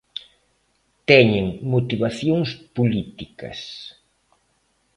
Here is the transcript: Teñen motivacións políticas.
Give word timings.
Teñen 1.09 1.47
motivacións 1.73 2.49
políticas. 2.77 3.59